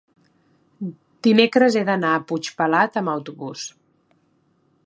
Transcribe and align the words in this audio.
dimecres 1.27 1.77
he 1.81 1.85
d'anar 1.91 2.15
a 2.15 2.23
Puigpelat 2.31 3.01
amb 3.03 3.15
autobús. 3.17 3.71